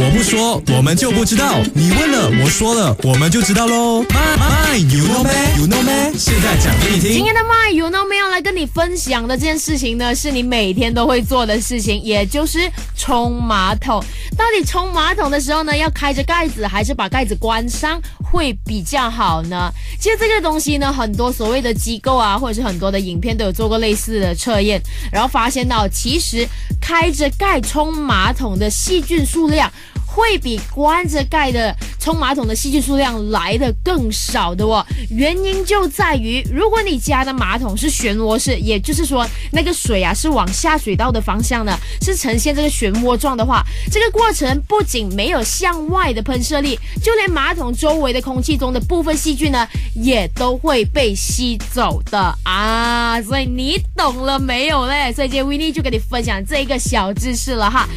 [0.00, 1.58] 我不说，我们就不知道。
[1.74, 4.04] 你问了，我说了，我们就知道喽。
[4.04, 5.07] My, my, you
[6.18, 7.12] 现在讲给你听。
[7.12, 12.58] 今天的 My You Know Me 要来跟你分享的这件事情呢，是你每天都会做的事情，也就是
[12.96, 14.02] 冲马桶。
[14.36, 18.02] 到底冲马桶的时候呢，要开着盖子还是把盖子关上
[18.32, 19.72] 会比较好呢？
[20.00, 24.82] 其实这个东西呢，很多所谓的机构啊，或者是很多的影片都有做过类似的测验，
[25.12, 26.44] 然后发现到其实
[26.80, 29.70] 开着盖冲马桶的细菌数量。
[30.10, 34.84] 会比关着盖的冲马桶的细菌数量来的更少的哦。
[35.10, 53.20] 原因就在于，如果你家的马桶是漩涡式，也就是说那个水啊是往下水道的方向的，是呈现这个漩涡状的话，这个过程不仅没有向外的喷射力，就连马桶周围的空气中的部分细菌呢，也都会被吸走的啊。
[53.22, 55.12] 所以你懂了没有嘞？
[55.12, 57.88] 所以今天 w i n n 就跟你分享这一个小知识了哈。